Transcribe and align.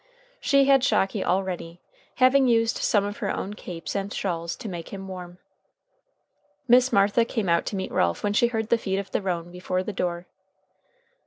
She 0.39 0.65
had 0.65 0.83
Shocky 0.83 1.23
all 1.23 1.43
ready, 1.43 1.79
having 2.15 2.47
used 2.47 2.77
some 2.77 3.05
of 3.05 3.17
her 3.17 3.29
own 3.29 3.53
capes 3.53 3.95
and 3.95 4.11
shawls 4.11 4.55
to 4.55 4.67
make 4.67 4.89
him 4.89 5.07
warm. 5.07 5.37
Miss 6.67 6.91
Martha 6.91 7.23
came 7.23 7.47
out 7.47 7.67
to 7.67 7.75
meet 7.75 7.91
Ralph 7.91 8.23
when 8.23 8.33
she 8.33 8.47
heard 8.47 8.69
the 8.69 8.79
feet 8.79 8.97
of 8.97 9.11
the 9.11 9.21
roan 9.21 9.51
before 9.51 9.83
the 9.83 9.93
door. 9.93 10.25